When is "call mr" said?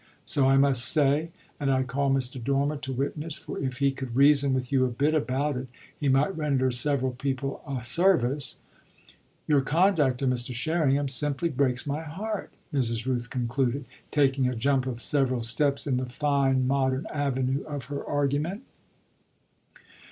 1.83-2.43